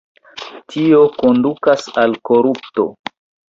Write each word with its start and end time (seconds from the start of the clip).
Tio 0.75 1.01
kondukas 1.19 1.87
al 2.07 2.19
korupto. 2.33 2.89